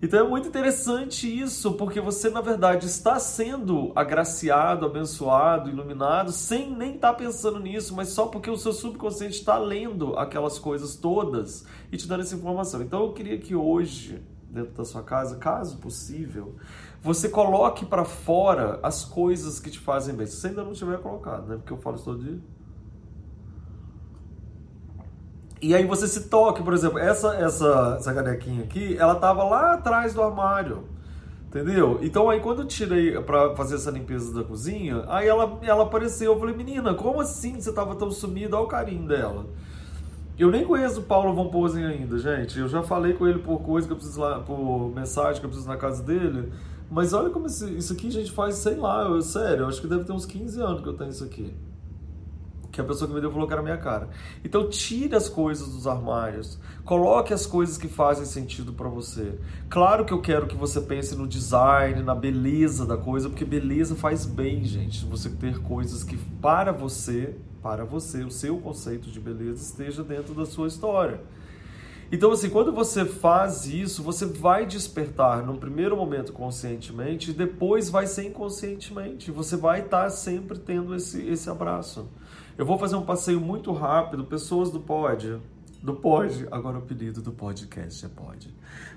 Então 0.04 0.20
é 0.20 0.28
muito 0.28 0.50
interessante 0.50 1.34
isso, 1.34 1.76
porque 1.76 2.02
você, 2.02 2.30
na 2.30 2.42
verdade, 2.42 2.88
está 2.88 3.18
sendo 3.20 3.94
agraciado, 3.96 4.86
abençoado, 4.86 5.70
iluminado, 5.70 6.30
sem 6.30 6.70
nem 6.70 6.96
estar 6.96 7.14
tá 7.14 7.18
pensando 7.18 7.58
nisso, 7.58 7.96
mas 7.96 8.10
só 8.10 8.26
porque 8.26 8.50
o 8.50 8.58
seu 8.58 8.74
subconsciente 8.74 9.36
está 9.36 9.58
lendo 9.58 10.20
aquelas 10.20 10.60
coisas 10.60 10.98
todas 10.98 11.66
e 11.90 11.96
te 11.96 12.06
dando 12.06 12.20
essa 12.20 12.36
informação. 12.36 12.82
Então 12.82 13.02
eu 13.02 13.14
queria 13.14 13.38
que 13.38 13.56
hoje, 13.56 14.22
dentro 14.50 14.74
da 14.74 14.84
sua 14.84 15.04
casa, 15.04 15.38
caso 15.38 15.78
possível, 15.78 16.58
você 17.02 17.30
coloque 17.30 17.86
para 17.86 18.04
fora 18.04 18.82
as 18.84 19.06
coisas 19.06 19.58
que 19.58 19.72
te 19.72 19.80
fazem 19.80 20.14
bem. 20.14 20.28
Se 20.28 20.36
você 20.36 20.48
ainda 20.48 20.66
não 20.66 20.74
tiver 20.74 21.00
colocado, 21.00 21.48
né? 21.48 21.56
Porque 21.56 21.72
eu 21.72 21.78
falo 21.78 21.96
isso 21.96 22.04
todo 22.04 22.22
dia. 22.22 22.42
E 25.64 25.74
aí 25.74 25.86
você 25.86 26.10
se 26.10 26.28
toque, 26.28 26.62
por 26.62 26.74
exemplo, 26.74 27.00
essa, 27.00 27.36
essa, 27.36 27.96
essa 27.98 28.14
canequinha 28.14 28.66
aqui, 28.66 28.98
ela 28.98 29.16
tava 29.16 29.46
lá 29.46 29.76
atrás 29.76 30.14
do 30.14 30.22
armário. 30.22 30.84
Entendeu? 31.48 32.00
Então 32.02 32.30
aí 32.30 32.42
quando 32.42 32.64
eu 32.64 32.68
tirei 32.68 33.18
para 33.22 33.56
fazer 33.56 33.76
essa 33.76 33.90
limpeza 33.90 34.34
da 34.34 34.44
cozinha, 34.44 35.06
aí 35.08 35.26
ela, 35.26 35.58
ela 35.62 35.84
apareceu. 35.84 36.34
Eu 36.34 36.40
falei, 36.40 36.54
menina, 36.54 36.94
como 36.94 37.22
assim 37.22 37.62
você 37.62 37.72
tava 37.72 37.96
tão 37.96 38.12
sumida? 38.12 38.58
Olha 38.58 38.66
o 38.66 38.68
carinho 38.68 39.08
dela. 39.08 39.46
Eu 40.38 40.52
nem 40.52 40.66
conheço 40.66 41.00
o 41.00 41.04
Paulo 41.04 41.34
Von 41.34 41.48
Posen 41.48 41.86
ainda, 41.86 42.18
gente. 42.18 42.60
Eu 42.60 42.68
já 42.68 42.84
falei 42.84 43.14
com 43.14 43.26
ele 43.26 43.40
por 43.40 43.62
coisa 43.62 43.88
que 43.88 43.94
eu 43.94 43.98
preciso 43.98 44.20
lá, 44.20 44.42
por 44.42 44.92
mensagem 44.94 45.40
que 45.40 45.46
eu 45.46 45.50
preciso 45.50 45.70
na 45.70 45.78
casa 45.78 46.04
dele. 46.04 46.52
Mas 46.92 47.14
olha 47.14 47.30
como 47.30 47.46
isso, 47.46 47.70
isso 47.70 47.94
aqui 47.94 48.08
a 48.08 48.12
gente 48.12 48.34
faz, 48.34 48.56
sei 48.56 48.76
lá, 48.76 49.04
eu, 49.04 49.22
sério, 49.22 49.64
eu 49.64 49.68
acho 49.70 49.80
que 49.80 49.88
deve 49.88 50.04
ter 50.04 50.12
uns 50.12 50.26
15 50.26 50.62
anos 50.62 50.82
que 50.82 50.90
eu 50.90 50.94
tenho 50.94 51.10
isso 51.10 51.24
aqui 51.24 51.54
que 52.74 52.82
a 52.82 52.84
pessoa 52.84 53.08
que 53.08 53.14
me 53.14 53.22
deu 53.22 53.32
falou 53.32 53.48
que 53.48 53.54
era 53.54 53.62
minha 53.62 53.78
cara. 53.78 54.10
Então 54.44 54.68
tire 54.68 55.16
as 55.16 55.30
coisas 55.30 55.70
dos 55.70 55.86
armários, 55.86 56.60
coloque 56.84 57.32
as 57.32 57.46
coisas 57.46 57.78
que 57.78 57.88
fazem 57.88 58.26
sentido 58.26 58.74
para 58.74 58.90
você. 58.90 59.38
Claro 59.70 60.04
que 60.04 60.12
eu 60.12 60.20
quero 60.20 60.48
que 60.48 60.56
você 60.56 60.82
pense 60.82 61.16
no 61.16 61.28
design, 61.28 62.02
na 62.02 62.16
beleza 62.16 62.84
da 62.84 62.98
coisa, 62.98 63.30
porque 63.30 63.46
beleza 63.46 63.96
faz 63.96 64.26
bem, 64.26 64.66
gente. 64.66 65.06
Você 65.06 65.30
ter 65.30 65.60
coisas 65.60 66.04
que 66.04 66.18
para 66.42 66.72
você, 66.72 67.36
para 67.62 67.86
você, 67.86 68.24
o 68.24 68.32
seu 68.32 68.58
conceito 68.58 69.12
de 69.12 69.20
beleza 69.20 69.64
esteja 69.64 70.04
dentro 70.04 70.34
da 70.34 70.46
sua 70.46 70.68
história. 70.68 71.22
Então, 72.12 72.32
assim, 72.32 72.50
quando 72.50 72.72
você 72.72 73.06
faz 73.06 73.66
isso, 73.66 74.04
você 74.04 74.26
vai 74.26 74.66
despertar 74.66 75.44
no 75.44 75.58
primeiro 75.58 75.96
momento 75.96 76.34
conscientemente 76.34 77.32
e 77.32 77.34
depois 77.34 77.90
vai 77.90 78.06
ser 78.08 78.28
inconscientemente. 78.28 79.32
Você 79.32 79.58
vai 79.58 79.82
estar 79.82 80.10
sempre 80.10 80.60
tendo 80.60 80.94
esse, 80.96 81.28
esse 81.28 81.50
abraço. 81.50 82.08
Eu 82.56 82.68
vou 82.68 82.78
fazer 82.78 82.96
um 82.96 83.02
passeio 83.02 83.42
muito 83.42 83.72
rápido. 83.72 84.24
Pessoas 84.26 84.70
do 84.70 84.80
Pod, 84.80 85.40
do 85.82 85.96
Pod, 85.96 86.48
agora 86.52 86.78
o 86.78 86.80
apelido 86.80 87.20
do 87.20 87.32
podcast 87.32 88.06
é 88.06 88.10
Pod. 88.10 88.54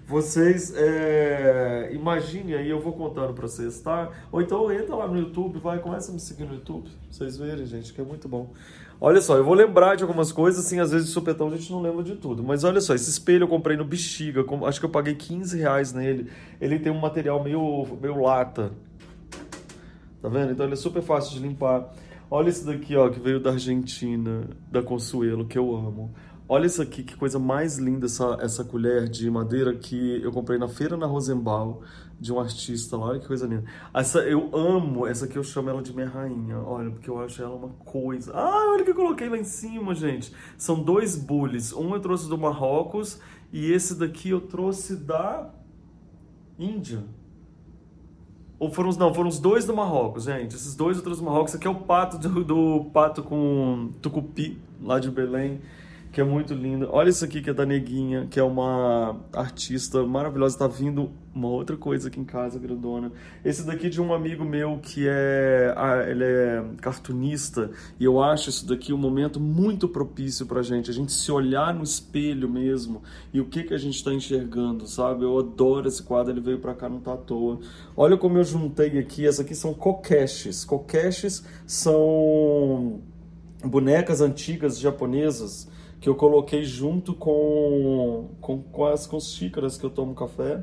Vocês 0.06 0.74
é, 0.76 1.88
imaginem 1.92 2.54
aí, 2.54 2.68
eu 2.68 2.78
vou 2.78 2.92
contando 2.92 3.32
para 3.32 3.48
vocês, 3.48 3.80
tá? 3.80 4.10
Ou 4.30 4.42
então 4.42 4.70
entra 4.70 4.94
lá 4.94 5.08
no 5.08 5.18
YouTube, 5.18 5.58
vai, 5.58 5.78
começa 5.78 6.10
a 6.10 6.14
me 6.14 6.20
seguir 6.20 6.44
no 6.44 6.54
YouTube, 6.54 6.90
vocês 7.10 7.38
verem, 7.38 7.64
gente, 7.64 7.94
que 7.94 8.00
é 8.00 8.04
muito 8.04 8.28
bom. 8.28 8.52
Olha 9.00 9.22
só, 9.22 9.36
eu 9.36 9.44
vou 9.44 9.54
lembrar 9.54 9.94
de 9.94 10.04
algumas 10.04 10.30
coisas, 10.32 10.64
assim, 10.64 10.78
às 10.78 10.90
vezes 10.90 11.06
de 11.06 11.12
supetão 11.14 11.48
a 11.48 11.56
gente 11.56 11.72
não 11.72 11.80
lembra 11.80 12.04
de 12.04 12.14
tudo. 12.14 12.42
Mas 12.42 12.62
olha 12.62 12.80
só, 12.82 12.94
esse 12.94 13.08
espelho 13.08 13.44
eu 13.44 13.48
comprei 13.48 13.76
no 13.76 13.84
Bexiga, 13.86 14.44
acho 14.66 14.80
que 14.80 14.86
eu 14.86 14.90
paguei 14.90 15.14
15 15.14 15.58
reais 15.58 15.94
nele. 15.94 16.30
Ele 16.60 16.78
tem 16.78 16.92
um 16.92 17.00
material 17.00 17.42
meio, 17.42 17.86
meio 18.02 18.20
lata. 18.20 18.70
Tá 20.20 20.28
vendo? 20.28 20.52
Então 20.52 20.66
ele 20.66 20.74
é 20.74 20.76
super 20.76 21.02
fácil 21.02 21.32
de 21.34 21.40
limpar. 21.40 21.90
Olha 22.28 22.48
esse 22.48 22.66
daqui, 22.66 22.96
ó, 22.96 23.08
que 23.08 23.20
veio 23.20 23.38
da 23.38 23.52
Argentina, 23.52 24.48
da 24.70 24.82
Consuelo, 24.82 25.46
que 25.46 25.56
eu 25.56 25.76
amo. 25.76 26.12
Olha 26.48 26.66
isso 26.66 26.82
aqui, 26.82 27.02
que 27.04 27.16
coisa 27.16 27.38
mais 27.38 27.76
linda 27.78 28.06
essa, 28.06 28.38
essa 28.40 28.64
colher 28.64 29.08
de 29.08 29.28
madeira 29.30 29.74
que 29.74 30.20
eu 30.22 30.32
comprei 30.32 30.58
na 30.58 30.68
feira 30.68 30.96
na 30.96 31.06
Rosenbaum, 31.06 31.80
de 32.18 32.32
um 32.32 32.40
artista 32.40 32.96
lá. 32.96 33.06
Olha 33.06 33.20
que 33.20 33.26
coisa 33.26 33.46
linda. 33.46 33.64
Essa, 33.94 34.20
eu 34.20 34.50
amo, 34.52 35.06
essa 35.06 35.26
aqui 35.26 35.36
eu 35.36 35.44
chamo 35.44 35.70
ela 35.70 35.82
de 35.82 35.92
minha 35.92 36.08
rainha, 36.08 36.58
olha, 36.58 36.90
porque 36.90 37.08
eu 37.08 37.20
acho 37.20 37.42
ela 37.42 37.54
uma 37.54 37.70
coisa... 37.84 38.32
Ah, 38.32 38.72
olha 38.72 38.84
que 38.84 38.90
eu 38.90 38.94
coloquei 38.94 39.28
lá 39.28 39.38
em 39.38 39.44
cima, 39.44 39.94
gente. 39.94 40.32
São 40.56 40.82
dois 40.82 41.16
bullies. 41.16 41.72
Um 41.72 41.94
eu 41.94 42.00
trouxe 42.00 42.28
do 42.28 42.38
Marrocos 42.38 43.20
e 43.52 43.70
esse 43.70 43.94
daqui 43.96 44.30
eu 44.30 44.40
trouxe 44.40 44.96
da 44.96 45.52
Índia. 46.58 47.04
Ou 48.58 48.70
foram 48.70 48.88
os, 48.88 48.96
não, 48.96 49.12
foram 49.12 49.28
os 49.28 49.38
dois 49.38 49.64
do 49.64 49.74
Marrocos, 49.74 50.24
gente. 50.24 50.54
Esses 50.56 50.74
dois 50.74 50.96
outros 50.96 51.18
do 51.18 51.24
Marrocos. 51.24 51.54
Aqui 51.54 51.66
é 51.66 51.70
o 51.70 51.74
pato 51.74 52.18
do, 52.18 52.44
do 52.44 52.84
pato 52.92 53.22
com 53.22 53.90
tucupi, 54.00 54.58
lá 54.82 54.98
de 54.98 55.10
Belém 55.10 55.60
que 56.16 56.20
é 56.22 56.24
muito 56.24 56.54
linda. 56.54 56.88
Olha 56.90 57.10
isso 57.10 57.22
aqui 57.26 57.42
que 57.42 57.50
é 57.50 57.52
da 57.52 57.66
Neguinha, 57.66 58.26
que 58.30 58.40
é 58.40 58.42
uma 58.42 59.20
artista 59.34 60.02
maravilhosa. 60.02 60.56
Tá 60.56 60.66
vindo 60.66 61.10
uma 61.34 61.48
outra 61.48 61.76
coisa 61.76 62.08
aqui 62.08 62.18
em 62.18 62.24
casa, 62.24 62.58
grandona. 62.58 63.12
Esse 63.44 63.66
daqui 63.66 63.90
de 63.90 64.00
um 64.00 64.14
amigo 64.14 64.42
meu 64.42 64.78
que 64.78 65.06
é, 65.06 65.74
ele 66.08 66.24
é 66.24 66.64
cartunista 66.80 67.70
e 68.00 68.04
eu 68.06 68.22
acho 68.22 68.48
isso 68.48 68.66
daqui 68.66 68.94
um 68.94 68.96
momento 68.96 69.38
muito 69.38 69.86
propício 69.86 70.46
pra 70.46 70.62
gente. 70.62 70.90
A 70.90 70.94
gente 70.94 71.12
se 71.12 71.30
olhar 71.30 71.74
no 71.74 71.84
espelho 71.84 72.48
mesmo 72.48 73.02
e 73.30 73.38
o 73.38 73.44
que 73.44 73.64
que 73.64 73.74
a 73.74 73.78
gente 73.78 74.02
tá 74.02 74.10
enxergando, 74.10 74.86
sabe? 74.86 75.22
Eu 75.22 75.38
adoro 75.38 75.86
esse 75.86 76.02
quadro, 76.02 76.32
ele 76.32 76.40
veio 76.40 76.60
pra 76.60 76.72
cá, 76.72 76.88
não 76.88 76.98
tá 76.98 77.12
à 77.12 77.18
toa. 77.18 77.60
Olha 77.94 78.16
como 78.16 78.38
eu 78.38 78.44
juntei 78.44 78.98
aqui, 78.98 79.26
essas 79.26 79.40
aqui 79.40 79.54
são 79.54 79.74
kokeshis. 79.74 80.64
Kokeshis 80.64 81.44
são 81.66 83.02
bonecas 83.62 84.22
antigas 84.22 84.78
japonesas 84.78 85.76
que 86.06 86.10
eu 86.10 86.14
coloquei 86.14 86.62
junto 86.62 87.12
com, 87.14 88.28
com, 88.40 88.62
com, 88.62 88.84
as, 88.84 89.08
com 89.08 89.16
as 89.16 89.24
xícaras 89.32 89.76
que 89.76 89.84
eu 89.84 89.90
tomo 89.90 90.14
café, 90.14 90.62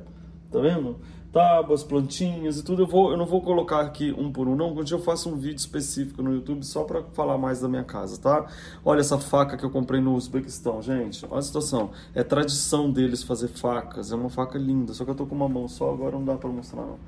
tá 0.49 0.61
vendo? 0.61 1.01
Tábuas, 1.33 1.83
plantinhas 1.83 2.59
e 2.59 2.63
tudo. 2.63 2.83
Eu, 2.83 2.87
vou, 2.87 3.11
eu 3.11 3.17
não 3.17 3.25
vou 3.25 3.41
colocar 3.41 3.81
aqui 3.81 4.15
um 4.17 4.31
por 4.31 4.47
um, 4.47 4.55
não. 4.55 4.71
Um 4.73 4.81
dia 4.85 4.95
eu 4.95 5.01
faço 5.01 5.29
um 5.29 5.35
vídeo 5.35 5.57
específico 5.57 6.23
no 6.23 6.33
YouTube 6.33 6.65
só 6.65 6.85
para 6.85 7.03
falar 7.11 7.37
mais 7.37 7.59
da 7.59 7.67
minha 7.67 7.83
casa, 7.83 8.17
tá? 8.21 8.47
Olha 8.85 9.01
essa 9.01 9.19
faca 9.19 9.57
que 9.57 9.65
eu 9.65 9.69
comprei 9.69 9.99
no 9.99 10.15
Uzbequistão, 10.15 10.81
gente. 10.81 11.25
Olha 11.29 11.39
a 11.39 11.41
situação. 11.41 11.89
É 12.15 12.23
tradição 12.23 12.89
deles 12.89 13.21
fazer 13.21 13.49
facas. 13.49 14.13
É 14.13 14.15
uma 14.15 14.29
faca 14.29 14.57
linda, 14.57 14.93
só 14.93 15.03
que 15.03 15.11
eu 15.11 15.15
tô 15.15 15.25
com 15.25 15.35
uma 15.35 15.49
mão 15.49 15.67
só, 15.67 15.91
agora 15.91 16.13
não 16.13 16.23
dá 16.23 16.37
para 16.37 16.49
mostrar, 16.49 16.83
não. 16.83 16.99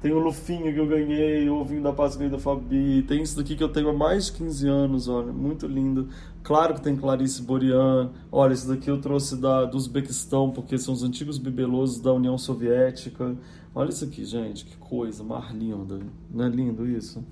Tem 0.00 0.12
o 0.12 0.18
lufinho 0.18 0.72
que 0.72 0.80
eu 0.80 0.86
ganhei, 0.86 1.46
o 1.50 1.56
ovinho 1.56 1.82
da 1.82 1.92
Páscoa 1.92 2.26
da 2.26 2.38
Fabi. 2.38 3.02
Tem 3.02 3.22
isso 3.22 3.36
daqui 3.36 3.54
que 3.54 3.62
eu 3.62 3.68
tenho 3.68 3.90
há 3.90 3.92
mais 3.92 4.26
de 4.26 4.32
15 4.32 4.66
anos, 4.66 5.08
olha, 5.08 5.30
muito 5.30 5.66
lindo. 5.66 6.08
Claro 6.42 6.74
que 6.74 6.80
tem 6.80 6.96
Clarice 6.96 7.42
Borian. 7.42 8.10
Olha, 8.32 8.54
esse 8.54 8.66
daqui 8.66 8.88
eu 8.88 8.98
trouxe 8.98 9.36
da, 9.36 9.66
do 9.66 9.76
Uzbequistão, 9.76 10.50
porque 10.50 10.78
são 10.78 10.94
os 10.94 11.02
antigos 11.02 11.36
bibelosos 11.36 12.00
da 12.00 12.14
União 12.14 12.38
Soviética. 12.38 13.36
Olha 13.74 13.90
isso 13.90 14.04
aqui, 14.06 14.24
gente, 14.24 14.64
que 14.64 14.74
coisa 14.78 15.22
mais 15.22 15.50
linda. 15.52 16.00
Não 16.30 16.46
é 16.46 16.48
lindo 16.48 16.88
isso? 16.88 17.22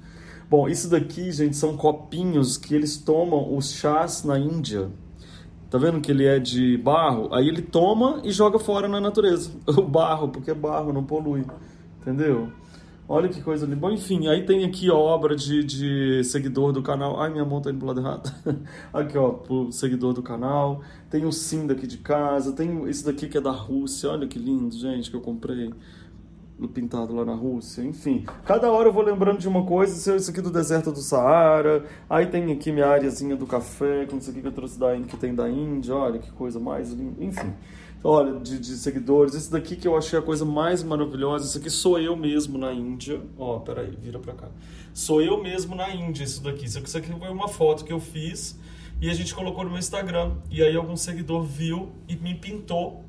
Bom, 0.51 0.69
isso 0.69 0.91
daqui, 0.91 1.33
gente, 1.33 1.57
são 1.57 1.75
copinhos 1.75 2.59
que 2.59 2.75
eles 2.75 2.99
tomam 2.99 3.57
os 3.57 3.73
chás 3.73 4.25
na 4.25 4.39
Índia. 4.39 4.91
Tá 5.71 5.79
vendo 5.79 6.03
que 6.03 6.11
ele 6.11 6.27
é 6.27 6.39
de 6.39 6.77
barro? 6.77 7.33
Aí 7.33 7.49
ele 7.49 7.63
toma 7.63 8.21
e 8.25 8.31
joga 8.31 8.59
fora 8.59 8.87
na 8.87 9.01
natureza. 9.01 9.53
O 9.67 9.83
barro, 9.83 10.29
porque 10.29 10.51
é 10.51 10.55
barro, 10.55 10.93
não 10.93 11.05
polui. 11.05 11.45
Entendeu? 12.09 12.51
Olha 13.07 13.29
que 13.29 13.43
coisa 13.43 13.67
linda. 13.67 13.77
Bom, 13.77 13.91
enfim, 13.91 14.29
aí 14.29 14.47
tem 14.47 14.65
aqui 14.65 14.89
a 14.89 14.95
obra 14.95 15.37
de, 15.37 15.63
de 15.63 16.25
seguidor 16.25 16.73
do 16.73 16.83
canal. 16.83 17.21
Ai, 17.21 17.31
minha 17.31 17.45
mão 17.45 17.61
tá 17.61 17.69
indo 17.69 17.79
pro 17.79 17.89
lado 17.89 18.01
errado. 18.01 18.35
aqui, 18.93 19.19
ó, 19.19 19.31
pro 19.31 19.71
seguidor 19.71 20.15
do 20.15 20.23
canal. 20.23 20.83
Tem 21.11 21.27
o 21.27 21.33
sim 21.33 21.67
daqui 21.67 21.87
de 21.87 21.99
casa. 21.99 22.53
Tem 22.53 22.89
esse 22.89 23.05
daqui 23.05 23.29
que 23.29 23.37
é 23.37 23.41
da 23.43 23.51
Rússia. 23.51 24.09
Olha 24.11 24.27
que 24.27 24.39
lindo, 24.39 24.75
gente, 24.75 25.11
que 25.11 25.17
eu 25.17 25.21
comprei. 25.21 25.71
Pintado 26.67 27.15
lá 27.15 27.25
na 27.25 27.35
Rússia, 27.35 27.83
enfim. 27.83 28.25
Cada 28.45 28.71
hora 28.71 28.89
eu 28.89 28.93
vou 28.93 29.03
lembrando 29.03 29.39
de 29.39 29.47
uma 29.47 29.65
coisa, 29.65 30.17
isso 30.17 30.31
aqui 30.31 30.41
do 30.41 30.51
deserto 30.51 30.91
do 30.91 30.99
Saara, 30.99 31.85
aí 32.11 32.27
tem 32.27 32.51
aqui 32.51 32.73
minha 32.73 32.87
áreazinha 32.87 33.37
do 33.37 33.47
café, 33.47 34.07
com 34.07 34.17
isso 34.17 34.31
aqui 34.31 34.41
que 34.41 34.49
eu 34.49 34.53
trouxe 34.53 34.79
da 34.79 34.97
que 34.97 35.17
tem 35.17 35.35
da 35.35 35.49
Índia, 35.49 35.95
olha 35.95 36.19
que 36.19 36.33
coisa 36.33 36.59
mais 36.59 36.91
linda, 36.91 37.23
enfim. 37.23 37.53
Olha, 38.03 38.39
de, 38.41 38.59
de 38.59 38.77
seguidores, 38.77 39.35
esse 39.35 39.51
daqui 39.51 39.77
que 39.77 39.87
eu 39.87 39.97
achei 39.97 40.19
a 40.19 40.23
coisa 40.23 40.45
mais 40.45 40.83
maravilhosa, 40.83 41.45
isso 41.45 41.59
aqui 41.59 41.69
sou 41.69 41.99
eu 41.99 42.17
mesmo 42.17 42.57
na 42.57 42.73
Índia, 42.73 43.21
ó, 43.37 43.59
peraí, 43.59 43.91
vira 44.01 44.19
pra 44.19 44.35
cá. 44.35 44.49
Sou 44.95 45.21
eu 45.21 45.43
mesmo 45.43 45.75
na 45.75 45.95
Índia, 45.95 46.25
isso 46.25 46.43
daqui, 46.43 46.65
isso 46.65 46.79
aqui 46.79 47.13
foi 47.13 47.29
uma 47.29 47.49
foto 47.49 47.85
que 47.85 47.93
eu 47.93 48.01
fiz 48.01 48.59
e 49.01 49.09
a 49.09 49.15
gente 49.15 49.35
colocou 49.35 49.63
no 49.63 49.71
meu 49.71 49.79
Instagram, 49.79 50.33
e 50.51 50.63
aí 50.63 50.75
algum 50.75 50.97
seguidor 50.97 51.43
viu 51.43 51.91
e 52.09 52.17
me 52.17 52.35
pintou 52.35 53.05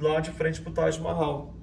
lá 0.00 0.20
de 0.20 0.30
frente 0.30 0.60
pro 0.60 0.72
Taj 0.72 1.00
Mahal. 1.00 1.53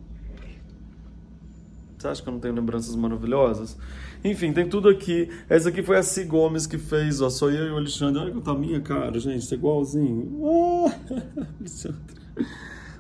Você 2.01 2.07
acha 2.07 2.23
que 2.23 2.29
eu 2.29 2.33
não 2.33 2.39
tenho 2.39 2.55
lembranças 2.55 2.95
maravilhosas? 2.95 3.77
Enfim, 4.23 4.51
tem 4.51 4.67
tudo 4.67 4.89
aqui. 4.89 5.29
Essa 5.47 5.69
aqui 5.69 5.83
foi 5.83 5.97
a 5.97 6.03
C. 6.03 6.23
Gomes 6.23 6.65
que 6.65 6.79
fez, 6.79 7.21
ó. 7.21 7.29
Sou 7.29 7.51
eu 7.51 7.67
e 7.67 7.69
o 7.69 7.77
Alexandre. 7.77 8.19
Olha 8.19 8.31
que 8.31 8.41
tá 8.41 8.55
minha 8.55 8.81
cara, 8.81 9.19
gente. 9.19 9.47
Tá 9.47 9.53
igualzinho. 9.53 10.41
Ah, 10.43 10.95
Alexandre. 11.59 12.15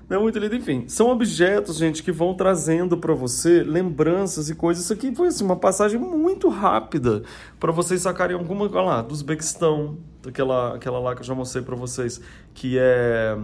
Não 0.07 0.17
é 0.17 0.19
muito 0.21 0.37
lindo. 0.37 0.55
Enfim, 0.55 0.87
são 0.87 1.09
objetos, 1.09 1.77
gente, 1.77 2.03
que 2.03 2.11
vão 2.11 2.35
trazendo 2.35 2.95
para 2.95 3.15
você 3.15 3.63
lembranças 3.63 4.51
e 4.51 4.55
coisas. 4.55 4.83
Isso 4.83 4.93
aqui 4.93 5.15
foi 5.15 5.29
assim, 5.29 5.43
uma 5.43 5.55
passagem 5.55 5.99
muito 5.99 6.47
rápida 6.47 7.23
para 7.59 7.71
vocês 7.71 8.03
sacarem 8.03 8.37
alguma. 8.37 8.65
Olha 8.65 8.81
lá, 8.81 9.01
do 9.01 9.13
Uzbequistão, 9.13 9.97
aquela, 10.27 10.75
aquela 10.75 10.99
lá 10.99 11.15
que 11.15 11.21
eu 11.21 11.25
já 11.25 11.33
mostrei 11.33 11.63
para 11.63 11.75
vocês, 11.75 12.21
que 12.53 12.77
é, 12.77 13.35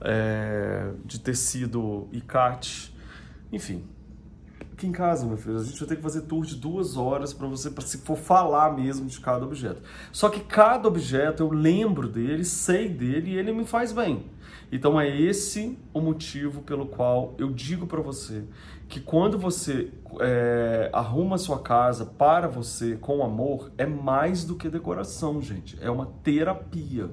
é 0.00 0.90
de 1.04 1.18
tecido 1.18 2.06
ICAT. 2.12 2.94
Enfim, 3.52 3.84
aqui 4.76 4.86
em 4.86 4.92
casa, 4.92 5.24
meu 5.24 5.38
filho, 5.38 5.58
a 5.58 5.64
gente 5.64 5.78
vai 5.78 5.88
ter 5.88 5.96
que 5.96 6.02
fazer 6.02 6.20
tour 6.22 6.44
de 6.44 6.54
duas 6.54 6.98
horas 6.98 7.32
para 7.32 7.48
você, 7.48 7.70
para 7.70 7.84
se 7.84 7.96
for 7.98 8.16
falar 8.16 8.76
mesmo 8.76 9.06
de 9.06 9.18
cada 9.18 9.44
objeto. 9.44 9.80
Só 10.12 10.28
que 10.28 10.40
cada 10.40 10.86
objeto 10.86 11.42
eu 11.42 11.50
lembro 11.50 12.06
dele, 12.06 12.44
sei 12.44 12.86
dele 12.86 13.32
e 13.32 13.38
ele 13.38 13.52
me 13.52 13.64
faz 13.64 13.90
bem. 13.90 14.26
Então 14.70 15.00
é 15.00 15.08
esse 15.08 15.78
o 15.94 16.00
motivo 16.00 16.60
pelo 16.60 16.86
qual 16.86 17.34
eu 17.38 17.50
digo 17.52 17.86
para 17.86 18.02
você 18.02 18.44
que 18.88 19.00
quando 19.00 19.38
você 19.38 19.90
é, 20.20 20.90
arruma 20.92 21.38
sua 21.38 21.58
casa 21.60 22.04
para 22.04 22.46
você 22.46 22.96
com 22.96 23.24
amor, 23.24 23.72
é 23.78 23.86
mais 23.86 24.44
do 24.44 24.56
que 24.56 24.68
decoração, 24.68 25.40
gente. 25.40 25.78
É 25.80 25.90
uma 25.90 26.06
terapia. 26.22 27.10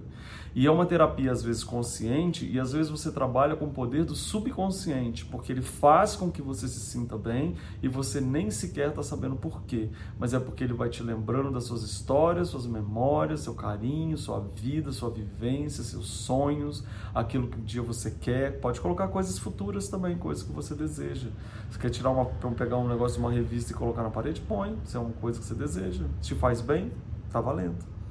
E 0.55 0.67
é 0.67 0.71
uma 0.71 0.85
terapia 0.85 1.31
às 1.31 1.41
vezes 1.41 1.63
consciente 1.63 2.45
e 2.45 2.59
às 2.59 2.73
vezes 2.73 2.91
você 2.91 3.11
trabalha 3.11 3.55
com 3.55 3.65
o 3.65 3.71
poder 3.71 4.05
do 4.05 4.15
subconsciente, 4.15 5.25
porque 5.25 5.51
ele 5.51 5.63
faz 5.63 6.15
com 6.15 6.31
que 6.31 6.43
você 6.43 6.67
se 6.67 6.79
sinta 6.79 7.17
bem 7.17 7.55
e 7.81 7.87
você 7.87 8.21
nem 8.21 8.51
sequer 8.51 8.89
está 8.89 9.01
sabendo 9.01 9.35
por 9.35 9.63
quê. 9.63 9.89
Mas 10.19 10.33
é 10.33 10.39
porque 10.39 10.63
ele 10.63 10.73
vai 10.73 10.89
te 10.89 11.01
lembrando 11.01 11.51
das 11.51 11.63
suas 11.63 11.81
histórias, 11.81 12.49
suas 12.49 12.67
memórias, 12.67 13.39
seu 13.39 13.55
carinho, 13.55 14.15
sua 14.15 14.39
vida, 14.39 14.91
sua 14.91 15.09
vivência, 15.09 15.83
seus 15.83 16.07
sonhos, 16.07 16.83
aquilo 17.15 17.47
que 17.47 17.59
um 17.59 17.63
dia 17.63 17.81
você 17.81 18.11
quer. 18.11 18.59
Pode 18.59 18.79
colocar 18.79 19.07
coisas 19.07 19.39
futuras 19.39 19.87
também, 19.87 20.15
coisas 20.17 20.43
que 20.43 20.51
você 20.51 20.75
deseja. 20.75 21.29
Você 21.71 21.79
quer 21.79 21.89
tirar 21.89 22.11
uma, 22.11 22.25
pegar 22.51 22.77
um 22.77 22.87
negócio 22.87 23.17
de 23.17 23.25
uma 23.25 23.31
revista 23.31 23.71
e 23.71 23.75
colocar 23.75 24.03
na 24.03 24.11
parede? 24.11 24.39
Põe, 24.41 24.77
se 24.85 24.95
é 24.95 24.99
uma 24.99 25.13
coisa 25.13 25.39
que 25.39 25.45
você 25.45 25.55
deseja. 25.55 26.05
Se 26.21 26.29
te 26.29 26.35
faz 26.35 26.61
bem, 26.61 26.91
tá 27.31 27.41
valendo. 27.41 28.02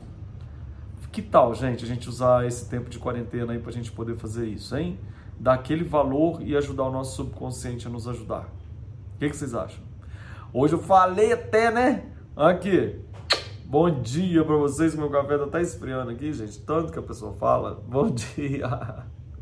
Que 1.13 1.21
tal, 1.21 1.55
gente, 1.55 1.85
a 1.85 1.87
gente 1.87 2.09
usar 2.09 2.47
esse 2.47 2.71
tempo 2.71 2.89
de 2.89 2.99
quarentena 2.99 3.53
aí 3.53 3.59
para 3.59 3.69
a 3.69 3.73
gente 3.73 3.93
poder 3.93 4.17
fazer 4.17 4.47
isso, 4.47 4.75
hein? 4.75 4.99
Dar 5.39 5.53
aquele 5.53 5.85
valor 5.85 6.41
e 6.41 6.57
ajudar 6.57 6.85
o 6.85 6.91
nosso 6.91 7.17
subconsciente 7.17 7.87
a 7.87 7.91
nos 7.91 8.09
ajudar. 8.09 8.49
O 9.15 9.19
que, 9.19 9.29
que 9.29 9.37
vocês 9.37 9.55
acham? 9.55 9.85
Hoje 10.55 10.75
eu 10.75 10.79
falei 10.79 11.31
até, 11.31 11.71
né? 11.71 12.07
Aqui. 12.35 12.99
Bom 13.67 14.01
dia 14.01 14.43
para 14.43 14.57
vocês. 14.57 14.95
Meu 14.95 15.11
café 15.11 15.37
tá 15.47 15.61
esfriando 15.61 16.11
aqui, 16.11 16.33
gente. 16.33 16.59
Tanto 16.61 16.91
que 16.91 16.99
a 16.99 17.03
pessoa 17.03 17.35
fala. 17.35 17.83
Bom 17.87 18.09
dia. 18.09 19.05